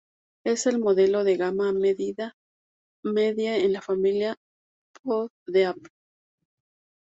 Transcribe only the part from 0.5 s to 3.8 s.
el modelo de gama media en